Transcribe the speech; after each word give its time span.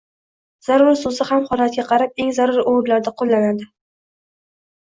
“Zarur” 0.67 0.95
so‘zi 1.01 1.27
ham 1.31 1.45
holatga 1.51 1.85
qarab, 1.91 2.15
eng 2.25 2.33
zarur 2.39 2.57
o‘rinlarda 2.73 3.15
qo‘llanadi. 3.21 3.69